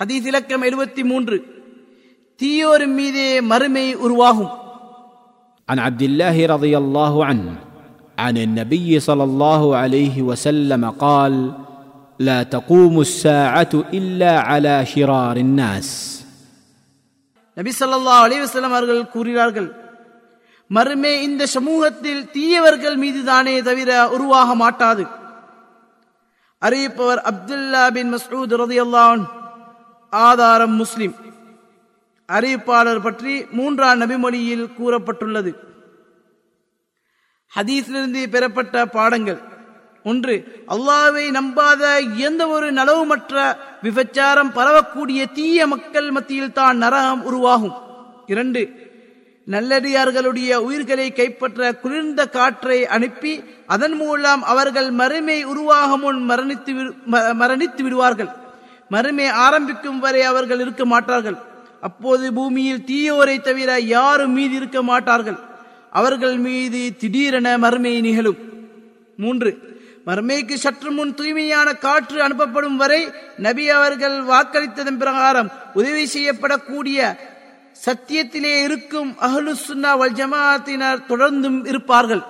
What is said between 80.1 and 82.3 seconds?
ஜமாத்தினர் தொடர்ந்தும் இருப்பார்கள்.